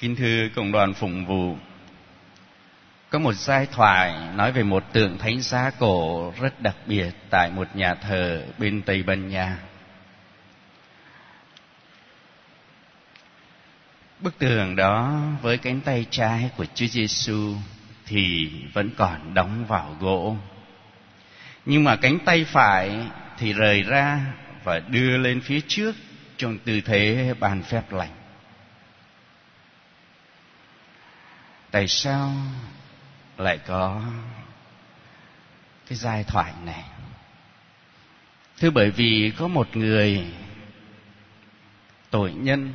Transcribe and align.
Kính 0.00 0.16
thưa 0.16 0.48
cộng 0.54 0.72
đoàn 0.72 0.94
phụng 0.94 1.26
vụ, 1.26 1.56
có 3.10 3.18
một 3.18 3.32
giai 3.32 3.66
thoại 3.66 4.14
nói 4.34 4.52
về 4.52 4.62
một 4.62 4.84
tượng 4.92 5.18
thánh 5.18 5.40
giá 5.40 5.70
cổ 5.78 6.32
rất 6.40 6.60
đặc 6.60 6.76
biệt 6.86 7.10
tại 7.30 7.50
một 7.50 7.76
nhà 7.76 7.94
thờ 7.94 8.44
bên 8.58 8.82
Tây 8.82 9.02
Ban 9.02 9.28
Nha. 9.28 9.58
Bức 14.20 14.38
tường 14.38 14.76
đó 14.76 15.20
với 15.42 15.58
cánh 15.58 15.80
tay 15.80 16.06
trái 16.10 16.50
của 16.56 16.66
Chúa 16.74 16.86
Giêsu 16.86 17.54
thì 18.06 18.50
vẫn 18.72 18.90
còn 18.96 19.34
đóng 19.34 19.64
vào 19.66 19.96
gỗ. 20.00 20.36
Nhưng 21.64 21.84
mà 21.84 21.96
cánh 21.96 22.18
tay 22.24 22.44
phải 22.44 23.06
thì 23.38 23.52
rời 23.52 23.82
ra 23.82 24.20
và 24.64 24.78
đưa 24.78 25.16
lên 25.18 25.40
phía 25.40 25.60
trước 25.68 25.96
trong 26.36 26.58
tư 26.58 26.80
thế 26.80 27.34
ban 27.40 27.62
phép 27.62 27.92
lành. 27.92 28.17
Tại 31.70 31.88
sao 31.88 32.32
lại 33.36 33.58
có 33.66 34.02
cái 35.86 35.98
giai 35.98 36.24
thoại 36.24 36.52
này? 36.64 36.84
Thưa, 38.58 38.70
bởi 38.70 38.90
vì 38.90 39.32
có 39.38 39.48
một 39.48 39.76
người 39.76 40.32
tội 42.10 42.32
nhân, 42.32 42.72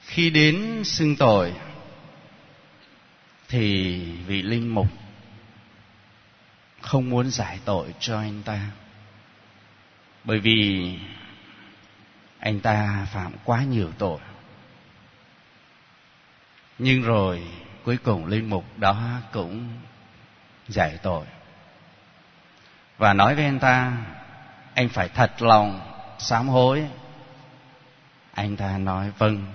khi 0.00 0.30
đến 0.30 0.82
xưng 0.84 1.16
tội 1.16 1.52
thì 3.48 3.98
vị 4.26 4.42
linh 4.42 4.74
mục 4.74 4.86
không 6.80 7.10
muốn 7.10 7.30
giải 7.30 7.58
tội 7.64 7.94
cho 8.00 8.18
anh 8.20 8.42
ta 8.42 8.70
bởi 10.24 10.38
vì 10.38 10.92
anh 12.38 12.60
ta 12.60 13.06
phạm 13.12 13.32
quá 13.44 13.64
nhiều 13.64 13.92
tội 13.98 14.20
nhưng 16.78 17.02
rồi, 17.02 17.42
cuối 17.84 17.96
cùng 17.96 18.26
linh 18.26 18.50
mục 18.50 18.64
đó 18.76 19.20
cũng 19.32 19.68
giải 20.68 20.98
tội. 21.02 21.26
Và 22.98 23.12
nói 23.12 23.34
với 23.34 23.44
anh 23.44 23.58
ta, 23.58 23.92
anh 24.74 24.88
phải 24.88 25.08
thật 25.08 25.42
lòng 25.42 25.80
sám 26.18 26.48
hối. 26.48 26.86
Anh 28.32 28.56
ta 28.56 28.78
nói 28.78 29.12
vâng. 29.18 29.46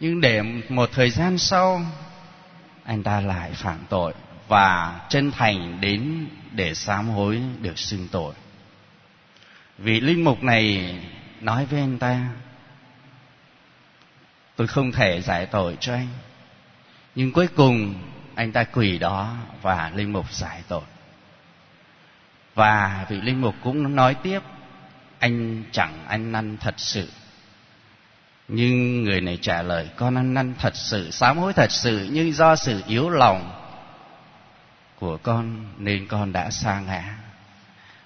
Nhưng 0.00 0.20
để 0.20 0.42
một 0.68 0.90
thời 0.92 1.10
gian 1.10 1.38
sau, 1.38 1.82
anh 2.84 3.02
ta 3.02 3.20
lại 3.20 3.52
phạm 3.52 3.78
tội 3.88 4.14
và 4.48 5.00
chân 5.08 5.30
thành 5.30 5.80
đến 5.80 6.28
để 6.52 6.74
sám 6.74 7.08
hối 7.08 7.42
được 7.60 7.78
xưng 7.78 8.08
tội. 8.12 8.34
Vị 9.78 10.00
linh 10.00 10.24
mục 10.24 10.42
này 10.42 10.94
nói 11.40 11.66
với 11.66 11.80
anh 11.80 11.98
ta, 11.98 12.28
tôi 14.56 14.66
không 14.66 14.92
thể 14.92 15.22
giải 15.22 15.46
tội 15.46 15.76
cho 15.80 15.94
anh 15.94 16.08
nhưng 17.14 17.32
cuối 17.32 17.48
cùng, 17.56 17.94
anh 18.34 18.52
ta 18.52 18.64
quỳ 18.64 18.98
đó 18.98 19.36
và 19.62 19.90
linh 19.94 20.12
mục 20.12 20.32
giải 20.32 20.62
tội. 20.68 20.82
Và 22.54 23.06
vị 23.08 23.20
linh 23.20 23.40
mục 23.40 23.54
cũng 23.62 23.96
nói 23.96 24.14
tiếp, 24.14 24.40
anh 25.18 25.64
chẳng 25.72 26.06
ăn 26.08 26.32
năn 26.32 26.56
thật 26.56 26.74
sự. 26.76 27.08
Nhưng 28.48 29.04
người 29.04 29.20
này 29.20 29.38
trả 29.42 29.62
lời, 29.62 29.88
con 29.96 30.14
ăn 30.14 30.34
năn 30.34 30.54
thật 30.58 30.76
sự, 30.76 31.10
sám 31.10 31.38
hối 31.38 31.52
thật 31.52 31.70
sự, 31.70 32.08
nhưng 32.12 32.32
do 32.32 32.56
sự 32.56 32.82
yếu 32.86 33.10
lòng 33.10 33.56
của 34.98 35.16
con 35.16 35.66
nên 35.78 36.06
con 36.08 36.32
đã 36.32 36.50
sa 36.50 36.80
ngã. 36.80 37.14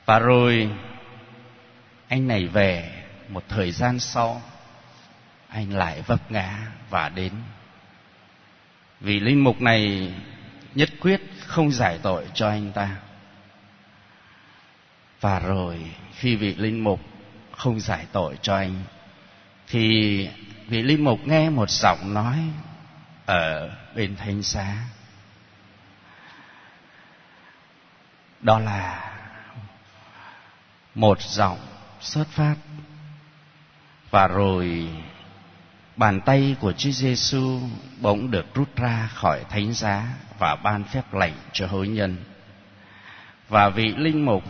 Và 0.06 0.18
rồi, 0.18 0.70
anh 2.08 2.28
này 2.28 2.46
về, 2.46 3.04
một 3.28 3.44
thời 3.48 3.72
gian 3.72 3.98
sau, 3.98 4.42
anh 5.48 5.70
lại 5.74 6.02
vấp 6.06 6.30
ngã 6.30 6.58
và 6.90 7.08
đến 7.08 7.32
vì 9.04 9.20
linh 9.20 9.44
mục 9.44 9.60
này 9.60 10.12
nhất 10.74 10.90
quyết 11.00 11.20
không 11.46 11.70
giải 11.70 11.98
tội 12.02 12.26
cho 12.34 12.48
anh 12.48 12.72
ta. 12.72 12.96
Và 15.20 15.38
rồi 15.38 15.90
khi 16.14 16.36
vị 16.36 16.54
linh 16.54 16.84
mục 16.84 17.00
không 17.52 17.80
giải 17.80 18.06
tội 18.12 18.38
cho 18.42 18.56
anh, 18.56 18.82
thì 19.68 20.28
vị 20.68 20.82
linh 20.82 21.04
mục 21.04 21.20
nghe 21.26 21.50
một 21.50 21.70
giọng 21.70 22.14
nói 22.14 22.38
ở 23.26 23.70
bên 23.94 24.16
thánh 24.16 24.42
xá. 24.42 24.76
Đó 28.40 28.58
là 28.58 29.12
một 30.94 31.22
giọng 31.22 31.58
xuất 32.00 32.28
phát. 32.28 32.56
Và 34.10 34.26
rồi 34.26 34.88
bàn 35.96 36.20
tay 36.20 36.56
của 36.60 36.72
Chúa 36.72 36.90
Giêsu 36.90 37.60
bỗng 38.00 38.30
được 38.30 38.54
rút 38.54 38.76
ra 38.76 39.08
khỏi 39.14 39.40
thánh 39.50 39.72
giá 39.72 40.06
và 40.38 40.56
ban 40.56 40.84
phép 40.84 41.14
lệnh 41.14 41.34
cho 41.52 41.66
hối 41.66 41.88
nhân. 41.88 42.16
Và 43.48 43.68
vị 43.68 43.94
linh 43.96 44.24
mục 44.24 44.44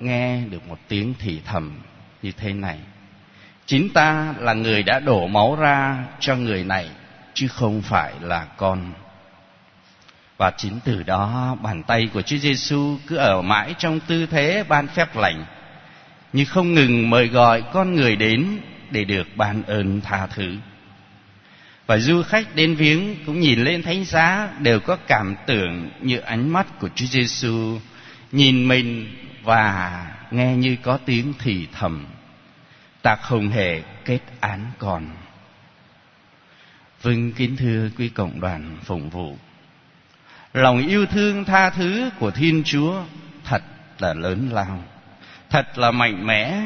nghe 0.00 0.40
được 0.40 0.68
một 0.68 0.78
tiếng 0.88 1.14
thì 1.18 1.40
thầm 1.44 1.80
như 2.22 2.32
thế 2.32 2.52
này, 2.52 2.78
chính 3.66 3.88
ta 3.88 4.34
là 4.38 4.54
người 4.54 4.82
đã 4.82 5.00
đổ 5.00 5.26
máu 5.26 5.56
ra 5.56 6.04
cho 6.20 6.36
người 6.36 6.64
này, 6.64 6.90
chứ 7.34 7.48
không 7.48 7.82
phải 7.82 8.12
là 8.20 8.44
con. 8.56 8.92
Và 10.36 10.52
chính 10.56 10.80
từ 10.84 11.02
đó, 11.02 11.56
bàn 11.62 11.82
tay 11.82 12.08
của 12.14 12.22
Chúa 12.22 12.36
Giêsu 12.36 12.96
cứ 13.06 13.16
ở 13.16 13.42
mãi 13.42 13.74
trong 13.78 14.00
tư 14.00 14.26
thế 14.26 14.64
ban 14.68 14.86
phép 14.86 15.16
lành, 15.16 15.44
như 16.32 16.44
không 16.44 16.74
ngừng 16.74 17.10
mời 17.10 17.28
gọi 17.28 17.62
con 17.72 17.94
người 17.94 18.16
đến 18.16 18.58
để 18.90 19.04
được 19.04 19.26
ban 19.36 19.62
ơn 19.62 20.00
tha 20.00 20.26
thứ 20.26 20.56
và 21.88 21.98
du 21.98 22.22
khách 22.22 22.54
đến 22.54 22.74
viếng 22.74 23.16
cũng 23.26 23.40
nhìn 23.40 23.64
lên 23.64 23.82
thánh 23.82 24.04
giá 24.04 24.48
đều 24.58 24.80
có 24.80 24.96
cảm 24.96 25.36
tưởng 25.46 25.90
như 26.00 26.18
ánh 26.18 26.48
mắt 26.48 26.66
của 26.80 26.88
Chúa 26.94 27.06
Giêsu, 27.06 27.80
nhìn 28.32 28.68
mình 28.68 29.16
và 29.42 30.06
nghe 30.30 30.56
như 30.56 30.76
có 30.82 30.98
tiếng 31.06 31.32
thì 31.38 31.66
thầm. 31.72 32.06
Ta 33.02 33.16
không 33.16 33.48
hề 33.48 33.82
kết 34.04 34.20
án 34.40 34.70
còn. 34.78 35.06
Vâng 37.02 37.32
kính 37.32 37.56
thưa 37.56 37.90
quý 37.98 38.08
cộng 38.08 38.40
đoàn 38.40 38.78
phụng 38.84 39.10
vụ. 39.10 39.36
Lòng 40.54 40.86
yêu 40.86 41.06
thương 41.06 41.44
tha 41.44 41.70
thứ 41.70 42.10
của 42.18 42.30
thiên 42.30 42.62
chúa 42.64 43.02
thật 43.44 43.62
là 43.98 44.14
lớn 44.14 44.48
lao, 44.52 44.84
thật 45.50 45.78
là 45.78 45.90
mạnh 45.90 46.26
mẽ. 46.26 46.62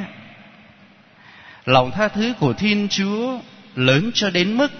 Lòng 1.64 1.90
tha 1.90 2.08
thứ 2.08 2.32
của 2.40 2.52
thiên 2.52 2.88
chúa 2.88 3.40
lớn 3.74 4.10
cho 4.14 4.30
đến 4.30 4.56
mức 4.56 4.72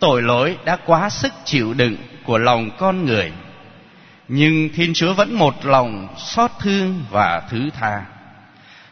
tội 0.00 0.22
lỗi 0.22 0.56
đã 0.64 0.76
quá 0.76 1.10
sức 1.10 1.32
chịu 1.44 1.74
đựng 1.74 1.96
của 2.24 2.38
lòng 2.38 2.70
con 2.78 3.06
người. 3.06 3.32
Nhưng 4.28 4.68
thiên 4.74 4.94
chúa 4.94 5.14
vẫn 5.14 5.34
một 5.34 5.64
lòng 5.64 6.08
xót 6.18 6.50
thương 6.60 7.04
và 7.10 7.42
thứ 7.50 7.70
tha. 7.80 8.04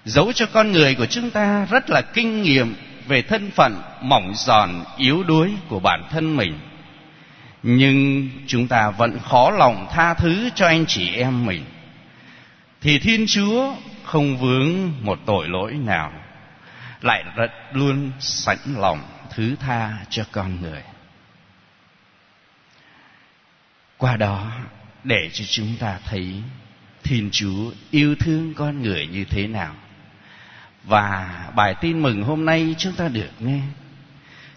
Giấu 0.04 0.32
cho 0.32 0.46
con 0.52 0.72
người 0.72 0.94
của 0.94 1.06
chúng 1.06 1.30
ta 1.30 1.66
rất 1.70 1.90
là 1.90 2.02
kinh 2.02 2.42
nghiệm 2.42 2.74
về 3.06 3.22
thân 3.22 3.50
phận 3.50 3.82
mỏng 4.02 4.32
giòn 4.36 4.70
yếu 4.96 5.22
đuối 5.22 5.52
của 5.68 5.80
bản 5.80 6.02
thân 6.10 6.36
mình. 6.36 6.58
Nhưng 7.62 8.28
chúng 8.46 8.68
ta 8.68 8.90
vẫn 8.90 9.18
khó 9.18 9.50
lòng 9.50 9.86
tha 9.90 10.14
thứ 10.14 10.50
cho 10.54 10.66
anh 10.66 10.86
chị 10.86 11.14
em 11.14 11.46
mình. 11.46 11.64
Thì 12.80 12.98
thiên 12.98 13.24
chúa 13.28 13.74
không 14.04 14.36
vướng 14.36 14.92
một 15.02 15.18
tội 15.26 15.48
lỗi 15.48 15.72
nào, 15.72 16.12
lại 17.00 17.24
rất 17.36 17.50
luôn 17.72 18.10
sẵn 18.20 18.58
lòng 18.76 19.00
thứ 19.34 19.56
tha 19.60 19.92
cho 20.10 20.24
con 20.32 20.60
người 20.60 20.82
qua 23.98 24.16
đó, 24.16 24.52
để 25.04 25.30
cho 25.32 25.44
chúng 25.48 25.76
ta 25.78 25.98
thấy 26.04 26.34
thiên 27.04 27.28
chúa 27.32 27.70
yêu 27.90 28.14
thương 28.14 28.54
con 28.54 28.82
người 28.82 29.06
như 29.06 29.24
thế 29.24 29.46
nào. 29.46 29.74
Và 30.84 31.28
bài 31.56 31.74
tin 31.80 32.02
mừng 32.02 32.22
hôm 32.22 32.44
nay 32.44 32.74
chúng 32.78 32.92
ta 32.92 33.08
được 33.08 33.30
nghe. 33.38 33.60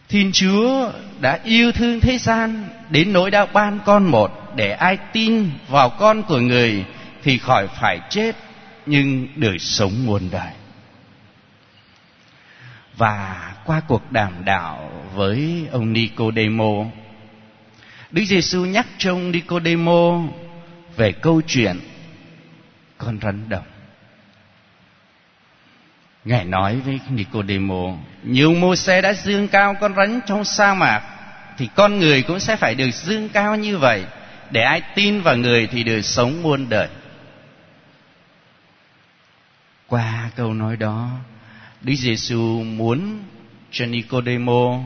Thiên 0.10 0.32
chúa 0.32 0.92
đã 1.20 1.40
yêu 1.44 1.72
thương 1.72 2.00
thế 2.00 2.18
gian 2.18 2.70
đến 2.90 3.14
nỗi 3.14 3.32
đã 3.32 3.46
ban 3.46 3.80
con 3.86 4.04
một 4.04 4.54
để 4.56 4.72
ai 4.72 4.98
tin 5.14 5.50
vào 5.68 5.90
con 5.90 6.24
của 6.24 6.40
người 6.40 6.86
thì 7.24 7.38
khỏi 7.38 7.68
phải 7.68 8.00
chết, 8.10 8.36
nhưng 8.86 9.28
đời 9.36 9.60
sống 9.60 10.06
muôn 10.06 10.30
đời. 10.32 10.52
Và 12.98 13.54
qua 13.66 13.82
cuộc 13.88 14.12
đàm 14.12 14.46
đạo 14.46 14.92
với 15.16 15.68
ông 15.72 15.94
Nicodemo 15.94 16.86
Đức 18.12 18.24
Giêsu 18.26 18.66
nhắc 18.66 18.88
cho 18.98 19.12
ông 19.12 19.32
Nicodemo 19.32 20.24
về 20.98 21.12
câu 21.12 21.42
chuyện 21.48 21.80
con 22.98 23.20
rắn 23.22 23.50
đồng 23.50 23.64
Ngài 26.26 26.46
nói 26.46 26.76
với 26.76 27.00
Nicodemo, 27.10 27.98
nhiều 28.24 28.54
mô 28.54 28.76
xe 28.76 29.02
đã 29.02 29.14
dương 29.14 29.48
cao 29.48 29.76
con 29.82 29.96
rắn 29.96 30.20
trong 30.28 30.44
sa 30.44 30.74
mạc, 30.74 31.02
thì 31.58 31.70
con 31.76 32.00
người 32.00 32.24
cũng 32.24 32.40
sẽ 32.40 32.56
phải 32.56 32.76
được 32.76 32.90
dương 32.92 33.30
cao 33.30 33.56
như 33.56 33.78
vậy, 33.78 34.06
để 34.52 34.62
ai 34.62 34.82
tin 34.96 35.22
vào 35.22 35.38
người 35.38 35.68
thì 35.68 35.84
được 35.84 36.02
sống 36.02 36.44
muôn 36.44 36.70
đời. 36.70 36.88
Qua 39.88 40.30
câu 40.36 40.54
nói 40.54 40.78
đó, 40.78 41.10
Đức 41.82 41.96
Giêsu 41.96 42.64
muốn 42.64 43.20
cho 43.72 43.86
Nicodemo 43.86 44.84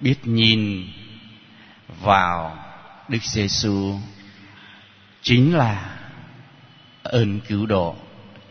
biết 0.00 0.16
nhìn 0.24 0.86
vào 2.00 2.58
Đức 3.08 3.22
Giêsu 3.22 3.98
chính 5.22 5.56
là 5.56 5.98
ơn 7.02 7.40
cứu 7.40 7.66
độ 7.66 7.96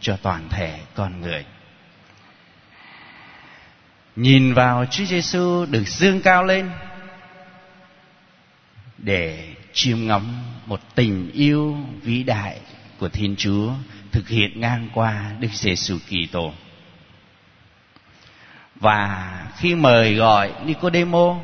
cho 0.02 0.18
toàn 0.22 0.50
thể 0.50 0.80
con 0.96 1.22
người. 1.22 1.46
Nhìn 4.16 4.54
vào 4.54 4.86
Chúa 4.86 5.06
Giêsu 5.06 5.66
được 5.66 5.88
dương 5.88 6.22
cao 6.22 6.44
lên 6.44 6.70
để 8.98 9.56
chiêm 9.74 10.08
ngắm 10.08 10.44
một 10.66 10.80
tình 10.96 11.32
yêu 11.32 11.78
vĩ 12.02 12.24
đại 12.24 12.60
của 13.00 13.10
Thiên 13.10 13.36
Chúa 13.36 13.74
thực 14.12 14.28
hiện 14.30 14.60
ngang 14.60 14.90
qua 14.94 15.32
Đức 15.40 15.52
Giêsu 15.52 15.98
Kitô. 16.08 16.54
Và 18.76 19.48
khi 19.58 19.76
mời 19.76 20.16
gọi 20.16 20.52
Nicodemo 20.66 21.40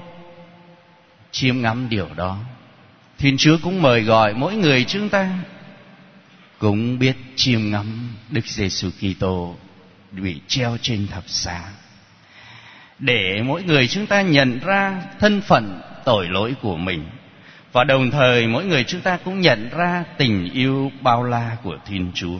chiêm 1.31 1.61
ngắm 1.61 1.89
điều 1.89 2.09
đó, 2.15 2.37
Thiên 3.17 3.37
Chúa 3.37 3.57
cũng 3.63 3.81
mời 3.81 4.01
gọi 4.01 4.33
mỗi 4.33 4.55
người 4.55 4.83
chúng 4.83 5.09
ta 5.09 5.29
cũng 6.59 6.99
biết 6.99 7.15
chiêm 7.35 7.71
ngắm 7.71 8.15
Đức 8.29 8.45
Giêsu 8.45 8.89
Kitô 8.89 9.55
bị 10.11 10.41
treo 10.47 10.77
trên 10.81 11.07
thập 11.07 11.29
giá 11.29 11.71
để 12.99 13.41
mỗi 13.45 13.63
người 13.63 13.87
chúng 13.87 14.07
ta 14.07 14.21
nhận 14.21 14.59
ra 14.59 15.01
thân 15.19 15.41
phận 15.41 15.81
tội 16.05 16.27
lỗi 16.27 16.55
của 16.61 16.77
mình 16.77 17.05
và 17.71 17.83
đồng 17.83 18.11
thời 18.11 18.47
mỗi 18.47 18.65
người 18.65 18.83
chúng 18.83 19.01
ta 19.01 19.17
cũng 19.17 19.41
nhận 19.41 19.69
ra 19.69 20.03
tình 20.17 20.49
yêu 20.53 20.91
bao 21.01 21.23
la 21.23 21.57
của 21.63 21.77
Thiên 21.85 22.11
Chúa. 22.15 22.37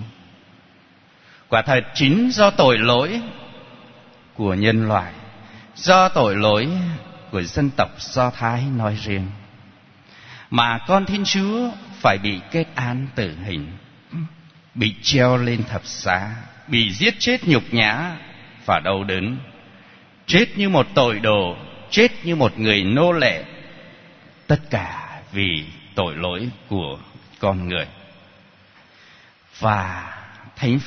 Quả 1.49 1.61
thật 1.61 1.83
chính 1.93 2.29
do 2.31 2.49
tội 2.49 2.77
lỗi 2.77 3.21
của 4.33 4.53
nhân 4.53 4.87
loại, 4.87 5.13
do 5.75 6.09
tội 6.09 6.35
lỗi 6.35 6.67
của 7.31 7.43
dân 7.43 7.69
tộc 7.69 7.89
Do 7.99 8.29
Thái 8.29 8.63
nói 8.77 8.97
riêng, 9.03 9.27
mà 10.49 10.79
con 10.87 11.05
Thiên 11.05 11.23
Chúa 11.25 11.71
phải 12.01 12.17
bị 12.23 12.39
kết 12.51 12.65
án 12.75 13.07
tử 13.15 13.35
hình, 13.45 13.77
bị 14.75 14.95
treo 15.01 15.37
lên 15.37 15.63
thập 15.63 15.85
giá, 15.85 16.35
bị 16.67 16.93
giết 16.93 17.15
chết 17.19 17.43
nhục 17.43 17.63
nhã 17.71 18.15
và 18.65 18.79
đau 18.79 19.03
đớn, 19.03 19.37
chết 20.25 20.45
như 20.57 20.69
một 20.69 20.87
tội 20.93 21.19
đồ, 21.19 21.57
chết 21.89 22.11
như 22.23 22.35
một 22.35 22.59
người 22.59 22.83
nô 22.83 23.11
lệ, 23.11 23.43
tất 24.47 24.59
cả 24.69 25.19
vì 25.31 25.65
tội 25.95 26.15
lỗi 26.15 26.49
của 26.67 26.99
con 27.39 27.67
người. 27.67 27.87
Và 29.59 30.13
thánh 30.55 30.79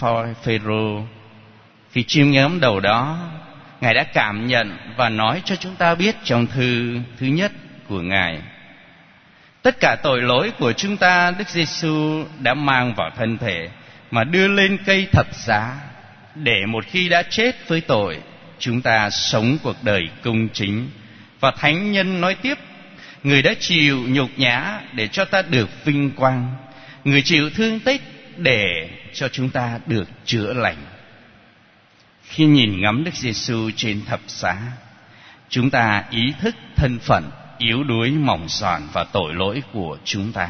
phêrô 0.43 1.03
khi 1.93 2.03
chiêm 2.03 2.31
ngắm 2.31 2.61
đầu 2.61 2.81
đó 2.81 3.31
ngài 3.81 3.94
đã 3.94 4.05
cảm 4.05 4.47
nhận 4.47 4.77
và 4.97 5.09
nói 5.09 5.43
cho 5.44 5.56
chúng 5.56 5.77
ta 5.77 5.94
biết 5.94 6.17
trong 6.25 6.47
thư 6.47 6.99
thứ 7.19 7.27
nhất 7.27 7.53
của 7.88 8.00
ngài. 8.00 8.38
Tất 9.62 9.81
cả 9.81 9.97
tội 10.03 10.23
lỗi 10.23 10.53
của 10.59 10.73
chúng 10.73 10.97
ta, 10.97 11.31
đức 11.38 11.49
giêsu 11.49 12.25
đã 12.38 12.55
mang 12.55 12.94
vào 12.94 13.11
thân 13.17 13.38
thể 13.38 13.69
mà 14.11 14.25
đưa 14.25 14.49
lên 14.49 14.79
cây 14.87 15.06
thập 15.12 15.35
giá 15.35 15.77
để 16.35 16.67
một 16.69 16.85
khi 16.87 17.09
đã 17.09 17.23
chết 17.23 17.69
với 17.69 17.81
tội, 17.81 18.19
chúng 18.59 18.81
ta 18.81 19.11
sống 19.11 19.59
cuộc 19.62 19.77
đời 19.82 20.09
công 20.23 20.49
chính. 20.53 20.91
Và 21.41 21.50
thánh 21.50 21.93
nhân 21.93 22.21
nói 22.21 22.35
tiếp, 22.35 22.59
người 23.23 23.43
đã 23.43 23.55
chịu 23.61 23.99
nhục 24.09 24.31
nhã 24.37 24.81
để 24.93 25.09
cho 25.09 25.25
ta 25.25 25.43
được 25.43 25.85
vinh 25.85 26.11
quang, 26.11 26.56
người 27.05 27.23
chịu 27.23 27.50
thương 27.50 27.81
tích 27.81 28.03
để 28.37 28.88
cho 29.12 29.29
chúng 29.29 29.50
ta 29.50 29.79
được 29.87 30.09
chữa 30.25 30.53
lành 30.53 30.77
khi 32.31 32.47
nhìn 32.47 32.81
ngắm 32.81 33.05
đức 33.05 33.15
giêsu 33.15 33.71
trên 33.77 34.05
thập 34.05 34.21
giá, 34.27 34.56
chúng 35.49 35.71
ta 35.71 36.05
ý 36.11 36.32
thức 36.41 36.55
thân 36.77 36.99
phận 36.99 37.31
yếu 37.59 37.85
đuối, 37.85 38.11
mỏng 38.11 38.47
giòn 38.49 38.82
và 38.93 39.05
tội 39.05 39.35
lỗi 39.35 39.62
của 39.73 39.99
chúng 40.05 40.32
ta. 40.32 40.49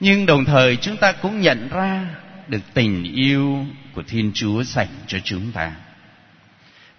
Nhưng 0.00 0.26
đồng 0.26 0.44
thời 0.44 0.76
chúng 0.76 0.96
ta 0.96 1.12
cũng 1.12 1.40
nhận 1.40 1.68
ra 1.68 2.06
được 2.48 2.60
tình 2.74 3.02
yêu 3.14 3.66
của 3.94 4.02
thiên 4.08 4.32
chúa 4.34 4.62
dành 4.62 4.88
cho 5.06 5.18
chúng 5.24 5.52
ta. 5.52 5.72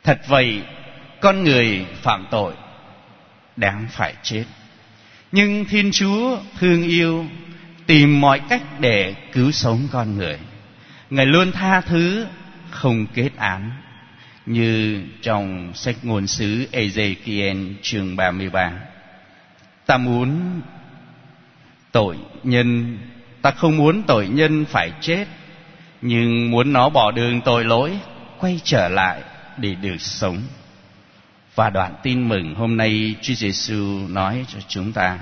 Thật 0.04 0.22
vậy, 0.28 0.62
con 1.22 1.44
người 1.44 1.86
phạm 2.02 2.28
tội, 2.32 2.54
đáng 3.56 3.88
phải 3.92 4.14
chết. 4.24 4.46
Nhưng 5.32 5.66
thiên 5.66 5.92
chúa 5.92 6.38
thương 6.60 6.84
yêu, 6.84 7.26
tìm 7.86 8.22
mọi 8.22 8.42
cách 8.50 8.80
để 8.80 9.16
cứu 9.34 9.52
sống 9.52 9.88
con 9.92 10.18
người. 10.18 10.40
Ngài 11.10 11.26
luôn 11.26 11.52
tha 11.52 11.82
thứ 11.82 12.26
không 12.76 13.06
kết 13.14 13.30
án, 13.38 13.72
như 14.46 15.02
trong 15.22 15.72
sách 15.74 15.96
ngôn 16.04 16.28
sứ 16.28 16.68
Ezekiel 16.72 17.74
chương 17.82 18.16
33 18.16 18.72
ta 19.86 19.98
muốn 19.98 20.62
tội 21.92 22.18
nhân, 22.44 22.98
ta 23.42 23.52
không 23.52 23.78
muốn 23.78 24.04
tội 24.04 24.28
nhân 24.28 24.66
phải 24.66 24.92
chết, 25.02 25.26
nhưng 26.02 26.52
muốn 26.52 26.74
nó 26.74 26.90
bỏ 26.90 27.12
đường 27.12 27.42
tội 27.42 27.66
lỗi, 27.66 28.00
quay 28.40 28.60
trở 28.64 28.88
lại 28.90 29.22
để 29.58 29.76
được 29.76 30.02
sống. 30.02 30.42
Và 31.56 31.70
đoạn 31.70 31.94
tin 32.04 32.30
mừng 32.30 32.56
hôm 32.56 32.78
nay 32.78 33.16
Chúa 33.22 33.34
Giêsu 33.34 34.08
nói 34.10 34.46
cho 34.48 34.60
chúng 34.68 34.92
ta, 34.92 35.20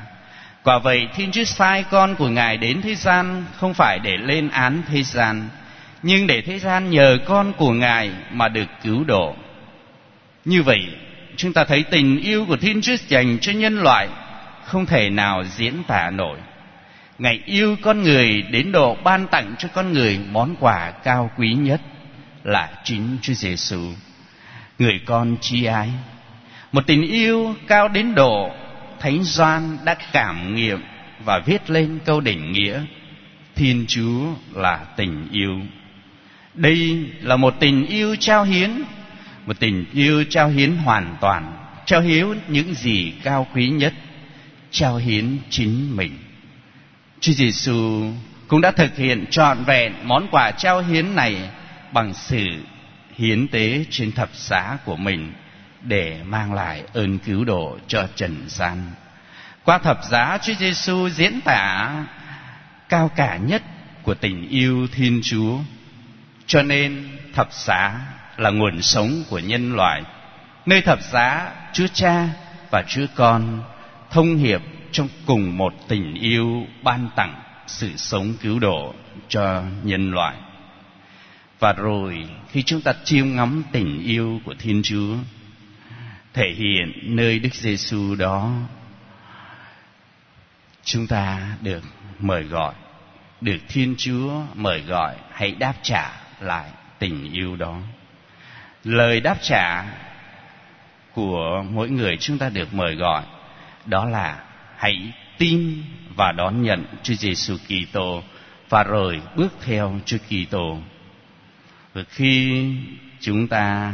quả 0.63 0.79
vậy 0.79 1.07
Thiên 1.15 1.31
Chúa 1.31 1.43
sai 1.43 1.83
con 1.91 2.15
của 2.15 2.29
Ngài 2.29 2.57
đến 2.57 2.81
thế 2.81 2.95
gian, 2.95 3.43
không 3.57 3.73
phải 3.73 3.99
để 4.03 4.17
lên 4.17 4.49
án 4.49 4.81
thế 4.87 5.03
gian 5.03 5.49
nhưng 6.03 6.27
để 6.27 6.41
thế 6.41 6.59
gian 6.59 6.89
nhờ 6.89 7.17
con 7.25 7.53
của 7.57 7.71
Ngài 7.71 8.11
mà 8.31 8.47
được 8.47 8.67
cứu 8.83 9.03
độ. 9.03 9.35
Như 10.45 10.63
vậy 10.63 10.79
chúng 11.35 11.53
ta 11.53 11.65
thấy 11.65 11.83
tình 11.83 12.21
yêu 12.21 12.45
của 12.45 12.57
Thiên 12.57 12.81
Chúa 12.81 12.95
dành 13.07 13.37
cho 13.41 13.51
nhân 13.51 13.79
loại 13.79 14.07
không 14.65 14.85
thể 14.85 15.09
nào 15.09 15.43
diễn 15.43 15.83
tả 15.87 16.09
nổi. 16.09 16.37
Ngài 17.19 17.41
yêu 17.45 17.75
con 17.81 18.03
người 18.03 18.41
đến 18.41 18.71
độ 18.71 18.97
ban 19.03 19.27
tặng 19.27 19.55
cho 19.57 19.67
con 19.73 19.93
người 19.93 20.19
món 20.31 20.55
quà 20.59 20.91
cao 20.91 21.31
quý 21.37 21.53
nhất 21.53 21.81
là 22.43 22.69
chính 22.83 23.17
Chúa 23.21 23.33
Giêsu, 23.33 23.81
người 24.79 24.99
con 25.05 25.37
chi 25.41 25.65
ái 25.65 25.89
một 26.73 26.87
tình 26.87 27.01
yêu 27.01 27.55
cao 27.67 27.87
đến 27.87 28.15
độ 28.15 28.51
thánh 28.99 29.23
doan 29.23 29.77
đã 29.85 29.95
cảm 30.11 30.55
nghiệm 30.55 30.83
và 31.25 31.39
viết 31.45 31.69
lên 31.69 31.99
câu 32.05 32.21
đỉnh 32.21 32.51
nghĩa 32.51 32.81
thiên 33.55 33.85
chúa 33.87 34.25
là 34.53 34.85
tình 34.97 35.27
yêu 35.31 35.59
đây 36.53 37.09
là 37.21 37.35
một 37.35 37.55
tình 37.59 37.85
yêu 37.87 38.15
trao 38.19 38.43
hiến, 38.43 38.83
một 39.45 39.59
tình 39.59 39.85
yêu 39.93 40.23
trao 40.29 40.49
hiến 40.49 40.75
hoàn 40.75 41.15
toàn, 41.21 41.57
trao 41.85 42.01
hiến 42.01 42.27
những 42.47 42.73
gì 42.73 43.13
cao 43.23 43.47
quý 43.53 43.69
nhất, 43.69 43.93
trao 44.71 44.97
hiến 44.97 45.37
chính 45.49 45.95
mình 45.95 46.17
chúa 47.23 47.33
giêsu 47.33 48.11
cũng 48.47 48.61
đã 48.61 48.71
thực 48.71 48.97
hiện 48.97 49.25
trọn 49.29 49.63
vẹn 49.63 49.93
món 50.03 50.27
quà 50.31 50.51
trao 50.51 50.81
hiến 50.81 51.15
này 51.15 51.49
bằng 51.93 52.13
sự 52.13 52.47
hiến 53.15 53.47
tế 53.47 53.85
trên 53.89 54.11
thập 54.11 54.29
giá 54.35 54.77
của 54.85 54.95
mình 54.95 55.33
để 55.81 56.21
mang 56.25 56.53
lại 56.53 56.83
ơn 56.93 57.19
cứu 57.19 57.45
độ 57.45 57.77
cho 57.87 58.07
trần 58.15 58.35
gian. 58.47 58.91
Qua 59.63 59.77
thập 59.77 59.99
giá, 60.09 60.37
Chúa 60.43 60.53
Giêsu 60.53 61.09
diễn 61.09 61.41
tả 61.41 61.91
cao 62.89 63.11
cả 63.15 63.37
nhất 63.37 63.63
của 64.03 64.13
tình 64.13 64.49
yêu 64.49 64.87
Thiên 64.91 65.21
Chúa. 65.23 65.57
Cho 66.47 66.63
nên 66.63 67.17
thập 67.33 67.53
giá 67.53 67.99
là 68.37 68.49
nguồn 68.49 68.81
sống 68.81 69.23
của 69.29 69.39
nhân 69.39 69.75
loại. 69.75 70.03
Nơi 70.65 70.81
thập 70.81 71.01
giá, 71.01 71.51
Chúa 71.73 71.87
Cha 71.87 72.27
và 72.71 72.83
Chúa 72.87 73.05
Con 73.15 73.63
thông 74.11 74.37
hiệp 74.37 74.61
trong 74.91 75.07
cùng 75.25 75.57
một 75.57 75.73
tình 75.87 76.13
yêu 76.13 76.67
ban 76.83 77.09
tặng 77.15 77.41
sự 77.67 77.91
sống 77.97 78.33
cứu 78.41 78.59
độ 78.59 78.93
cho 79.27 79.63
nhân 79.83 80.11
loại. 80.11 80.35
Và 81.59 81.73
rồi, 81.73 82.27
khi 82.51 82.63
chúng 82.63 82.81
ta 82.81 82.93
chiêm 83.03 83.35
ngắm 83.35 83.63
tình 83.71 84.03
yêu 84.03 84.41
của 84.45 84.55
Thiên 84.59 84.81
Chúa, 84.83 85.15
thể 86.33 86.53
hiện 86.57 87.15
nơi 87.15 87.39
Đức 87.39 87.53
Giêsu 87.53 88.15
đó, 88.15 88.51
chúng 90.83 91.07
ta 91.07 91.55
được 91.61 91.83
mời 92.19 92.43
gọi, 92.43 92.73
được 93.41 93.57
Thiên 93.67 93.95
Chúa 93.97 94.41
mời 94.53 94.81
gọi 94.81 95.15
hãy 95.31 95.51
đáp 95.51 95.73
trả 95.81 96.22
lại 96.39 96.69
tình 96.99 97.31
yêu 97.33 97.55
đó 97.55 97.79
lời 98.83 99.19
đáp 99.19 99.37
trả 99.41 99.85
của 101.13 101.63
mỗi 101.69 101.89
người 101.89 102.17
chúng 102.19 102.37
ta 102.37 102.49
được 102.49 102.73
mời 102.73 102.95
gọi 102.95 103.23
đó 103.85 104.05
là 104.05 104.43
hãy 104.77 105.13
tin 105.37 105.83
và 106.15 106.31
đón 106.31 106.61
nhận 106.63 106.85
Chúa 107.03 107.13
Giêsu 107.13 107.57
Kitô 107.57 108.23
và 108.69 108.83
rồi 108.83 109.21
bước 109.35 109.53
theo 109.61 109.99
Chúa 110.05 110.17
Kitô. 110.17 110.77
Và 111.93 112.03
khi 112.09 112.65
chúng 113.19 113.47
ta 113.47 113.93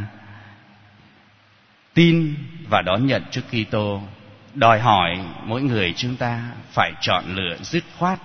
tin 1.93 2.36
và 2.69 2.81
đón 2.81 3.08
nhận 3.08 3.24
Chúa 3.31 3.41
Kitô, 3.51 4.01
đòi 4.53 4.79
hỏi 4.79 5.19
mỗi 5.43 5.62
người 5.62 5.93
chúng 5.98 6.15
ta 6.15 6.41
phải 6.72 6.91
chọn 7.01 7.24
lựa 7.36 7.58
dứt 7.62 7.84
khoát, 7.98 8.19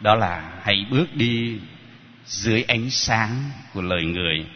đó 0.00 0.14
là 0.14 0.52
hãy 0.62 0.86
bước 0.90 1.14
đi 1.14 1.58
dưới 2.26 2.62
ánh 2.62 2.90
sáng 2.90 3.50
của 3.74 3.82
lời 3.82 4.04
người 4.04 4.46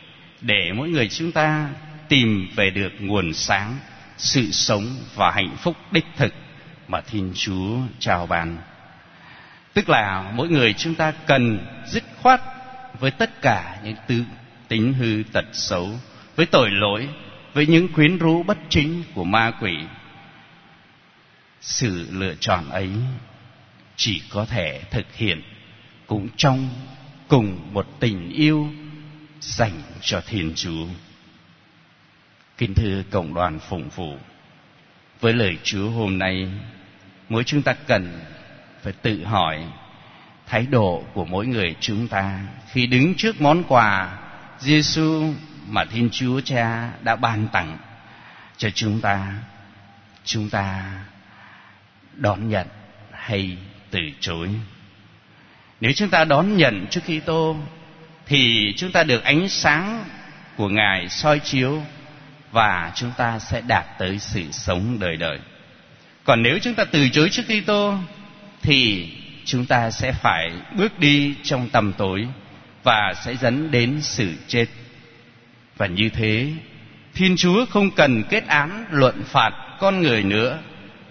để 0.41 0.73
mỗi 0.75 0.89
người 0.89 1.09
chúng 1.09 1.33
ta 1.33 1.69
tìm 2.09 2.49
về 2.57 2.71
được 2.71 2.93
nguồn 3.01 3.33
sáng 3.35 3.79
sự 4.17 4.51
sống 4.53 4.97
và 5.15 5.31
hạnh 5.31 5.57
phúc 5.57 5.77
đích 5.91 6.07
thực 6.17 6.35
mà 6.89 7.01
Thiên 7.01 7.33
Chúa 7.35 7.79
trao 7.99 8.27
ban. 8.27 8.59
Tức 9.75 9.89
là 9.89 10.33
mỗi 10.35 10.49
người 10.49 10.73
chúng 10.73 10.95
ta 10.95 11.11
cần 11.11 11.67
dứt 11.87 12.05
khoát 12.23 12.41
với 13.01 13.11
tất 13.11 13.43
cả 13.43 13.79
những 13.85 13.97
tư 14.07 14.23
tính 14.69 14.93
hư 14.93 15.23
tật 15.33 15.45
xấu, 15.53 15.91
với 16.37 16.47
tội 16.47 16.71
lỗi, 16.71 17.09
với 17.53 17.67
những 17.67 17.89
quyến 17.89 18.19
rũ 18.19 18.43
bất 18.43 18.59
chính 18.69 19.03
của 19.15 19.25
ma 19.25 19.53
quỷ. 19.61 19.77
Sự 21.61 22.09
lựa 22.11 22.35
chọn 22.41 22.71
ấy 22.71 22.91
chỉ 23.97 24.23
có 24.31 24.45
thể 24.45 24.83
thực 24.91 25.15
hiện 25.15 25.43
cũng 26.07 26.29
trong 26.37 26.69
cùng 27.29 27.73
một 27.73 27.87
tình 28.01 28.31
yêu 28.31 28.69
dành 29.41 29.83
cho 30.01 30.21
Thiên 30.27 30.53
Chúa. 30.55 30.87
Kính 32.59 32.75
thưa 32.75 33.03
cộng 33.11 33.35
đoàn 33.35 33.59
phụng 33.59 33.89
vụ, 33.89 34.19
với 35.21 35.33
lời 35.33 35.59
Chúa 35.63 35.91
hôm 35.91 36.19
nay, 36.19 36.49
mỗi 37.29 37.45
chúng 37.45 37.63
ta 37.63 37.73
cần 37.73 38.21
phải 38.83 38.93
tự 38.93 39.25
hỏi 39.25 39.65
thái 40.47 40.67
độ 40.67 41.05
của 41.15 41.25
mỗi 41.25 41.47
người 41.47 41.77
chúng 41.81 42.09
ta 42.09 42.41
khi 42.73 42.87
đứng 42.87 43.15
trước 43.15 43.41
món 43.41 43.63
quà 43.69 44.19
Giêsu 44.59 45.35
mà 45.69 45.85
Thiên 45.85 46.11
Chúa 46.11 46.41
Cha 46.41 46.91
đã 47.03 47.17
ban 47.17 47.49
tặng 47.49 47.79
cho 48.57 48.71
chúng 48.71 49.01
ta. 49.01 49.35
Chúng 50.25 50.51
ta 50.51 50.93
đón 52.15 52.49
nhận 52.49 52.67
hay 53.13 53.57
từ 53.91 54.01
chối. 54.21 54.49
Nếu 55.81 55.93
chúng 55.93 56.09
ta 56.09 56.25
đón 56.25 56.57
nhận 56.57 56.87
Chúa 56.91 57.01
Kitô 57.01 57.57
thì 58.27 58.73
chúng 58.77 58.93
ta 58.93 59.05
được 59.05 59.25
ánh 59.25 59.49
sáng 59.49 60.05
của 60.57 60.69
Ngài 60.69 61.09
soi 61.09 61.39
chiếu 61.39 61.83
và 62.53 62.93
chúng 62.95 63.13
ta 63.17 63.39
sẽ 63.39 63.61
đạt 63.61 63.85
tới 63.99 64.19
sự 64.19 64.43
sống 64.53 64.99
đời 65.01 65.17
đời. 65.17 65.39
Còn 66.25 66.43
nếu 66.43 66.59
chúng 66.63 66.75
ta 66.75 66.85
từ 66.85 67.09
chối 67.09 67.29
Chúa 67.31 67.43
Kitô 67.43 67.95
thì 68.63 69.09
chúng 69.45 69.67
ta 69.67 69.91
sẽ 69.91 70.13
phải 70.13 70.51
bước 70.77 70.99
đi 70.99 71.35
trong 71.43 71.69
tầm 71.69 71.93
tối 71.93 72.27
và 72.83 73.15
sẽ 73.25 73.37
dẫn 73.37 73.71
đến 73.71 73.99
sự 74.03 74.33
chết. 74.49 74.67
Và 75.77 75.87
như 75.87 76.09
thế, 76.09 76.53
Thiên 77.15 77.37
Chúa 77.37 77.67
không 77.67 77.91
cần 77.91 78.23
kết 78.31 78.47
án 78.47 78.85
luận 78.91 79.23
phạt 79.25 79.51
con 79.81 80.01
người 80.03 80.23
nữa 80.23 80.59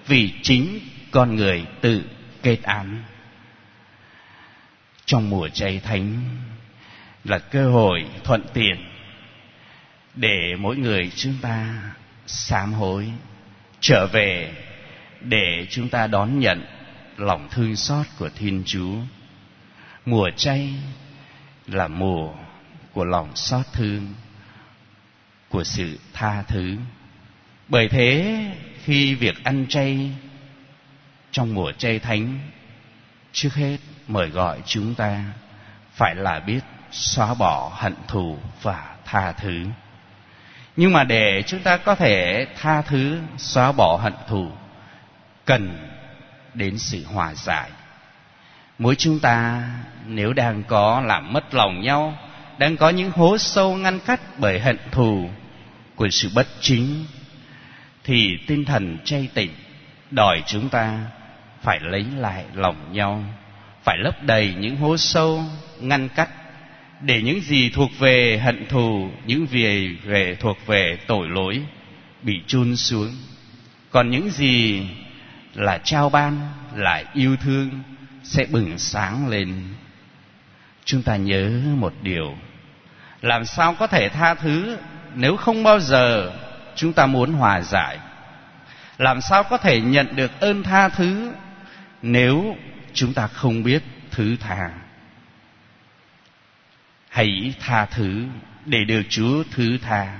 vì 0.08 0.32
chính 0.42 0.80
con 1.12 1.36
người 1.36 1.66
tự 1.82 2.02
kết 2.44 2.58
án. 2.64 3.04
Trong 5.06 5.30
mùa 5.30 5.50
chay 5.50 5.80
thánh 5.80 6.22
là 7.24 7.40
cơ 7.40 7.72
hội 7.72 8.06
thuận 8.24 8.44
tiện 8.54 8.76
để 10.16 10.56
mỗi 10.60 10.78
người 10.78 11.12
chúng 11.16 11.36
ta 11.42 11.82
sám 12.28 12.74
hối 12.74 13.12
trở 13.80 14.08
về 14.08 14.54
để 15.22 15.68
chúng 15.70 15.90
ta 15.90 16.08
đón 16.08 16.40
nhận 16.40 16.66
lòng 17.18 17.48
thương 17.52 17.76
xót 17.76 18.06
của 18.20 18.30
Thiên 18.30 18.64
Chúa. 18.66 18.96
Mùa 20.06 20.30
chay 20.38 20.74
là 21.68 21.88
mùa 21.88 22.34
của 22.94 23.06
lòng 23.06 23.36
xót 23.36 23.66
thương, 23.74 24.14
của 25.50 25.64
sự 25.64 26.00
tha 26.14 26.44
thứ. 26.44 26.78
Bởi 27.68 27.88
thế 27.90 28.46
khi 28.84 29.16
việc 29.16 29.44
ăn 29.44 29.66
chay 29.70 30.12
trong 31.32 31.54
mùa 31.54 31.72
chay 31.72 32.00
thánh 32.00 32.40
trước 33.32 33.54
hết 33.54 33.78
mời 34.08 34.30
gọi 34.30 34.62
chúng 34.66 34.96
ta. 34.96 35.24
Phải 35.94 36.16
là 36.16 36.40
biết 36.40 36.60
xóa 36.92 37.34
bỏ 37.34 37.72
hận 37.76 37.94
thù 38.08 38.38
và 38.62 38.96
tha 39.06 39.32
thứ. 39.32 39.66
Nhưng 40.76 40.94
mà 40.94 41.04
để 41.04 41.44
chúng 41.48 41.60
ta 41.60 41.78
có 41.78 41.96
thể 41.96 42.48
tha 42.62 42.82
thứ, 42.82 43.20
xóa 43.38 43.72
bỏ 43.72 43.98
hận 43.98 44.14
thù, 44.28 44.52
cần 45.46 45.90
đến 46.54 46.78
sự 46.78 47.06
hòa 47.06 47.34
giải. 47.34 47.70
Mỗi 48.80 48.96
chúng 48.96 49.20
ta 49.20 49.64
nếu 50.06 50.34
đang 50.34 50.64
có 50.64 51.02
làm 51.02 51.34
mất 51.34 51.54
lòng 51.54 51.82
nhau, 51.82 52.18
đang 52.58 52.78
có 52.78 52.90
những 52.90 53.12
hố 53.12 53.38
sâu 53.38 53.76
ngăn 53.76 54.00
cách 54.00 54.22
bởi 54.38 54.60
hận 54.60 54.78
thù 54.92 55.30
của 55.96 56.10
sự 56.10 56.30
bất 56.36 56.48
chính, 56.60 57.06
thì 58.04 58.38
tinh 58.48 58.66
thần 58.66 58.98
chay 59.06 59.30
tịnh, 59.34 59.52
đòi 60.12 60.44
chúng 60.46 60.70
ta 60.70 61.00
phải 61.62 61.80
lấy 61.82 62.06
lại 62.18 62.46
lòng 62.54 62.94
nhau 62.94 63.24
phải 63.86 63.98
lấp 63.98 64.24
đầy 64.24 64.54
những 64.60 64.78
hố 64.78 64.98
sâu, 64.98 65.44
ngăn 65.80 66.10
cách 66.10 66.30
để 67.02 67.22
những 67.22 67.42
gì 67.42 67.70
thuộc 67.70 67.90
về 68.00 68.38
hận 68.44 68.66
thù, 68.68 69.10
những 69.26 69.48
gì 69.48 69.98
về 70.04 70.38
thuộc 70.40 70.58
về 70.68 70.98
tội 71.08 71.28
lỗi 71.30 71.62
bị 72.22 72.42
chôn 72.48 72.76
xuống. 72.76 73.10
Còn 73.92 74.10
những 74.10 74.30
gì 74.30 74.88
là 75.54 75.78
trao 75.78 76.10
ban, 76.10 76.50
là 76.76 77.04
yêu 77.14 77.36
thương 77.36 77.70
sẽ 78.24 78.46
bừng 78.46 78.78
sáng 78.78 79.28
lên. 79.28 79.64
Chúng 80.86 81.02
ta 81.02 81.16
nhớ 81.16 81.62
một 81.76 81.94
điều, 82.02 82.36
làm 83.22 83.46
sao 83.46 83.76
có 83.80 83.88
thể 83.88 84.10
tha 84.10 84.34
thứ 84.34 84.78
nếu 85.16 85.38
không 85.38 85.64
bao 85.64 85.80
giờ 85.80 86.34
chúng 86.76 86.94
ta 86.94 87.06
muốn 87.06 87.34
hòa 87.34 87.62
giải? 87.62 87.98
Làm 88.98 89.22
sao 89.22 89.44
có 89.44 89.58
thể 89.58 89.82
nhận 89.82 90.16
được 90.16 90.40
ơn 90.40 90.64
tha 90.64 90.90
thứ 90.90 91.32
nếu 92.02 92.56
chúng 92.96 93.14
ta 93.14 93.28
không 93.28 93.64
biết 93.64 93.84
thứ 94.12 94.36
tha. 94.40 94.70
Hãy 97.10 97.54
tha 97.60 97.86
thứ 97.86 98.26
để 98.66 98.84
được 98.84 99.02
chúa 99.10 99.44
thứ 99.52 99.78
tha. 99.78 100.20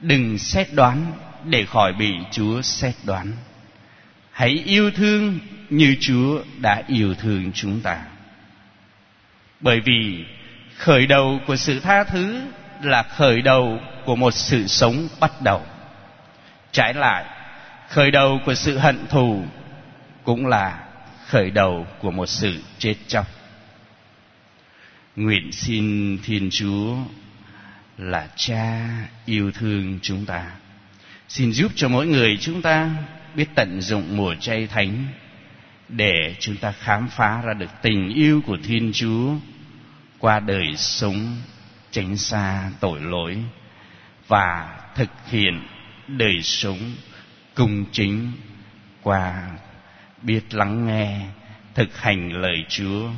Đừng 0.00 0.38
xét 0.38 0.74
đoán 0.74 1.12
để 1.44 1.64
khỏi 1.64 1.92
bị 1.92 2.14
chúa 2.30 2.62
xét 2.62 2.94
đoán. 3.04 3.32
Hãy 4.30 4.50
yêu 4.50 4.90
thương 4.90 5.38
như 5.70 5.96
chúa 6.00 6.42
đã 6.58 6.82
yêu 6.86 7.14
thương 7.14 7.52
chúng 7.52 7.80
ta. 7.80 8.02
Bởi 9.60 9.80
vì 9.80 10.24
khởi 10.76 11.06
đầu 11.06 11.40
của 11.46 11.56
sự 11.56 11.80
tha 11.80 12.04
thứ 12.04 12.40
là 12.82 13.02
khởi 13.02 13.42
đầu 13.42 13.80
của 14.04 14.16
một 14.16 14.30
sự 14.30 14.66
sống 14.66 15.08
bắt 15.20 15.32
đầu. 15.42 15.66
Trái 16.72 16.94
lại, 16.94 17.24
khởi 17.88 18.10
đầu 18.10 18.40
của 18.46 18.54
sự 18.54 18.78
hận 18.78 19.06
thù 19.08 19.44
cũng 20.24 20.46
là 20.46 20.85
khởi 21.26 21.50
đầu 21.50 21.86
của 22.00 22.10
một 22.10 22.26
sự 22.26 22.62
chết 22.78 22.94
chóc. 23.06 23.26
Nguyện 25.16 25.52
xin 25.52 26.18
thiên 26.24 26.48
chúa 26.50 26.96
là 27.98 28.28
cha 28.36 28.88
yêu 29.24 29.50
thương 29.52 29.98
chúng 30.02 30.26
ta. 30.26 30.50
Xin 31.28 31.52
giúp 31.52 31.72
cho 31.74 31.88
mỗi 31.88 32.06
người 32.06 32.36
chúng 32.40 32.62
ta 32.62 32.90
biết 33.34 33.48
tận 33.54 33.80
dụng 33.80 34.16
mùa 34.16 34.34
chay 34.34 34.66
thánh 34.66 35.06
để 35.88 36.34
chúng 36.40 36.56
ta 36.56 36.72
khám 36.72 37.08
phá 37.08 37.42
ra 37.42 37.54
được 37.54 37.70
tình 37.82 38.08
yêu 38.14 38.40
của 38.46 38.58
thiên 38.64 38.92
chúa 38.94 39.34
qua 40.18 40.40
đời 40.40 40.76
sống 40.76 41.36
tránh 41.90 42.16
xa 42.16 42.70
tội 42.80 43.00
lỗi 43.00 43.36
và 44.28 44.78
thực 44.94 45.10
hiện 45.26 45.62
đời 46.08 46.42
sống 46.42 46.78
cung 47.54 47.84
chính 47.92 48.32
qua 49.02 49.50
biết 50.22 50.54
lắng 50.54 50.86
nghe, 50.86 51.20
thực 51.74 51.98
hành 51.98 52.32
lời 52.32 52.64
chúa 52.68 53.10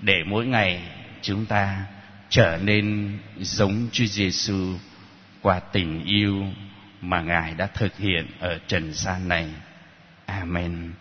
để 0.00 0.24
mỗi 0.26 0.46
ngày 0.46 0.82
chúng 1.22 1.46
ta 1.46 1.86
trở 2.28 2.58
nên 2.62 3.18
giống 3.38 3.88
Chúa 3.92 4.04
Giêsu 4.04 4.78
qua 5.40 5.60
tình 5.60 6.04
yêu 6.04 6.46
mà 7.00 7.20
Ngài 7.20 7.54
đã 7.54 7.66
thực 7.66 7.98
hiện 7.98 8.26
ở 8.40 8.58
trần 8.66 8.92
gian 8.92 9.28
này. 9.28 9.48
Amen. 10.26 10.92